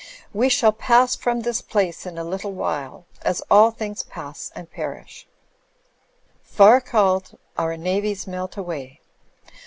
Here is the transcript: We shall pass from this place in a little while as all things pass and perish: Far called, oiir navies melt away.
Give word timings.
We 0.33 0.49
shall 0.49 0.71
pass 0.71 1.15
from 1.15 1.41
this 1.41 1.61
place 1.61 2.07
in 2.07 2.17
a 2.17 2.23
little 2.23 2.53
while 2.53 3.05
as 3.21 3.43
all 3.51 3.69
things 3.69 4.01
pass 4.01 4.51
and 4.55 4.67
perish: 4.67 5.27
Far 6.41 6.81
called, 6.81 7.37
oiir 7.59 7.79
navies 7.79 8.25
melt 8.25 8.57
away. 8.57 8.99